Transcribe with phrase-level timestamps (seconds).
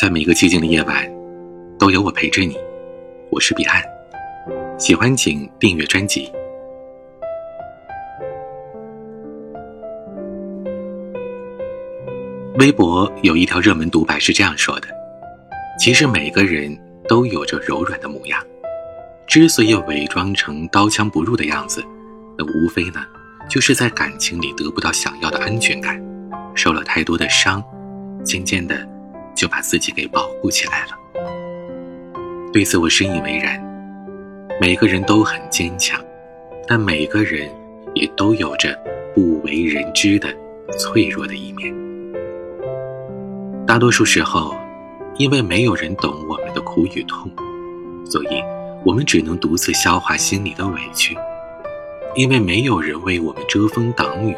[0.00, 1.06] 在每个寂静的夜晚，
[1.78, 2.56] 都有我陪着你。
[3.28, 3.84] 我是彼岸，
[4.78, 6.32] 喜欢请订阅专辑。
[12.58, 14.88] 微博有一条热门独白是这样说的
[15.78, 16.74] ：“其实每个人
[17.06, 18.42] 都有着柔软的模样，
[19.26, 21.84] 之所以伪装成刀枪不入的样子，
[22.38, 23.04] 那无非呢，
[23.50, 26.02] 就是在感情里得不到想要的安全感，
[26.54, 27.62] 受了太多的伤，
[28.24, 28.74] 渐渐的。”
[29.34, 30.98] 就把自己给保护起来了。
[32.52, 33.60] 对此我深以为然。
[34.60, 35.98] 每个人都很坚强，
[36.68, 37.50] 但每个人
[37.94, 38.78] 也都有着
[39.14, 40.28] 不为人知的
[40.78, 41.74] 脆弱的一面。
[43.66, 44.54] 大多数时候，
[45.16, 47.30] 因为没有人懂我们的苦与痛，
[48.04, 48.42] 所以
[48.84, 51.14] 我们只能独自消化心里的委屈；
[52.14, 54.36] 因为没有人为我们遮风挡雨，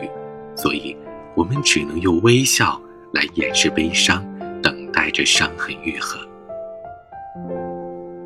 [0.55, 0.97] 所以
[1.35, 2.81] 我们只能用微笑
[3.13, 4.25] 来掩饰悲伤。
[4.93, 6.21] 带着伤痕愈合。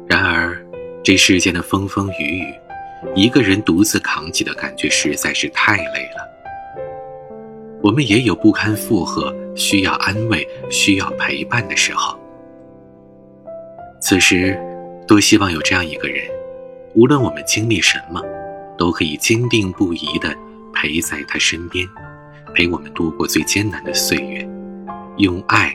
[0.08, 0.56] 然而，
[1.02, 2.54] 这世间的风风雨雨，
[3.14, 6.26] 一个人独自扛起的感觉实在是太累了。
[7.82, 12.18] 我们也有不堪负荷、需要安慰、需要陪伴的时候。
[14.00, 14.58] 此时，
[15.06, 16.24] 多希望有这样一个人，
[16.94, 18.20] 无论我们经历什么，
[18.76, 20.34] 都可以坚定不移地
[20.72, 21.86] 陪在他身边，
[22.54, 24.48] 陪我们度过最艰难的岁月，
[25.18, 25.74] 用爱。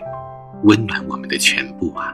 [0.63, 2.13] 温暖我们的全部啊！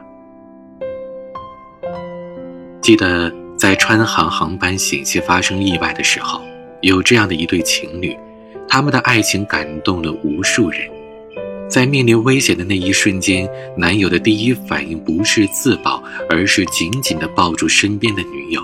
[2.80, 6.40] 记得在川航航班险些发生意外的时候，
[6.80, 8.16] 有这样的一对情侣，
[8.68, 10.88] 他们的爱情感动了无数人。
[11.68, 18.62] 在面临危险的那一瞬间，男友的第一反应不是自保，而是紧紧地抱住身边的女友。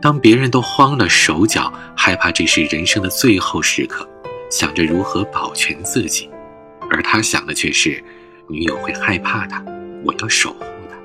[0.00, 4.06] 当别人都慌了手脚，害怕这是人生的最后时刻，
[4.50, 6.28] 想着如何保全自己，
[6.90, 8.04] 而他想的却是。
[8.48, 9.62] 女友会害怕他，
[10.04, 10.96] 我要守护他。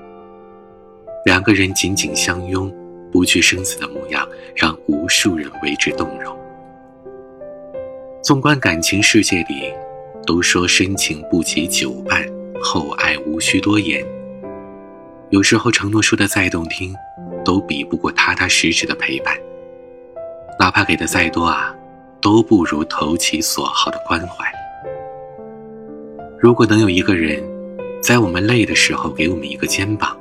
[1.26, 2.74] 两个人紧紧相拥，
[3.12, 6.38] 不惧生死的模样，让无数人为之动容。
[8.22, 9.74] 纵观感情世界里，
[10.26, 12.26] 都说深情不及久伴，
[12.62, 14.06] 厚爱无需多言。
[15.30, 16.96] 有时候承诺说的再动听，
[17.44, 19.36] 都比不过踏踏实实的陪伴。
[20.60, 21.76] 哪怕给的再多啊，
[22.22, 24.53] 都不如投其所好的关怀。
[26.44, 27.42] 如果能有一个人，
[28.02, 30.14] 在我们累的时候给我们一个肩膀，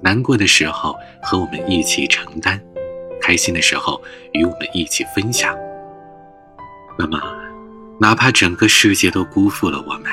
[0.00, 2.60] 难过的时候和我们一起承担，
[3.20, 4.00] 开心的时候
[4.32, 5.58] 与我们一起分享，
[6.96, 7.20] 那么，
[7.98, 10.12] 哪怕整个世界都辜负了我们，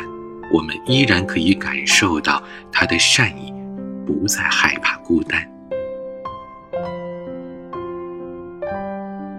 [0.51, 3.53] 我们依然可以感受到他的善意，
[4.07, 5.47] 不再害怕孤单。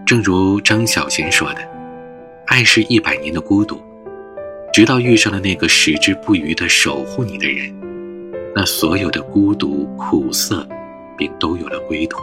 [0.06, 1.69] 正如张小娴说的
[2.47, 3.82] ：“爱是一百年的孤独。”
[4.73, 7.75] 直到遇上了那个矢志不渝的守护你的人，
[8.55, 10.67] 那所有的孤独苦涩，
[11.17, 12.19] 便都有了归途。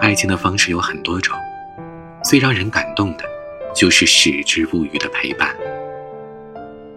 [0.00, 1.36] 爱情的方式有很多种，
[2.24, 3.24] 最让人感动的，
[3.74, 5.54] 就是矢志不渝的陪伴。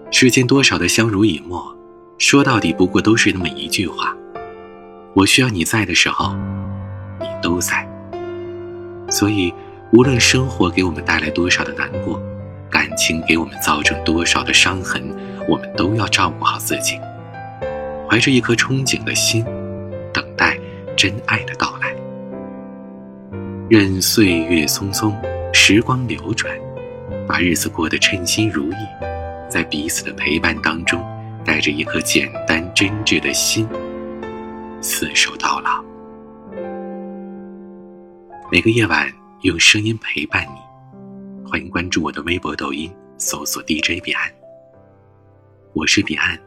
[0.09, 1.75] 世间多少的相濡以沫，
[2.17, 4.15] 说到底不过都是那么一句话：
[5.13, 6.33] 我需要你在的时候，
[7.19, 7.87] 你都在。
[9.09, 9.53] 所以，
[9.91, 12.21] 无论生活给我们带来多少的难过。
[12.71, 15.03] 感情给我们造成多少的伤痕，
[15.47, 16.97] 我们都要照顾好自己，
[18.09, 19.43] 怀着一颗憧憬的心，
[20.13, 20.57] 等待
[20.95, 21.93] 真爱的到来。
[23.69, 25.13] 任岁月匆匆，
[25.53, 26.53] 时光流转，
[27.27, 28.75] 把日子过得称心如意，
[29.49, 31.05] 在彼此的陪伴当中，
[31.43, 33.67] 带着一颗简单真挚的心，
[34.81, 35.83] 厮守到老。
[38.49, 39.11] 每个夜晚，
[39.41, 40.70] 用声音陪伴你。
[41.51, 44.33] 欢迎关注我的微博、抖音，搜索 DJ 彼岸。
[45.73, 46.39] 我是彼岸。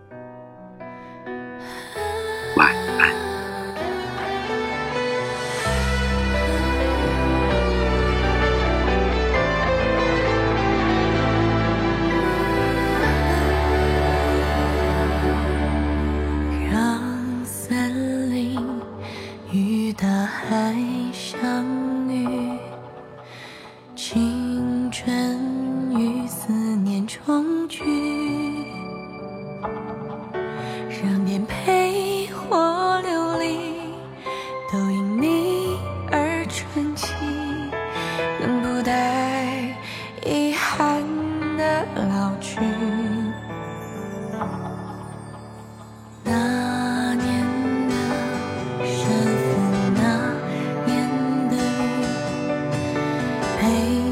[24.96, 25.10] 春
[25.98, 27.82] 雨，思念重聚，
[31.02, 33.80] 让颠沛或流离，
[34.72, 35.76] 都因你
[36.12, 37.12] 而传奇，
[38.40, 39.76] 能不带
[40.24, 41.02] 遗憾
[41.56, 42.60] 的老去。
[46.22, 47.44] 那年
[47.88, 47.94] 的
[48.86, 49.10] 山
[49.42, 49.50] 风，
[49.96, 50.02] 那
[50.86, 50.94] 年
[51.50, 51.56] 的
[53.60, 54.03] 雨。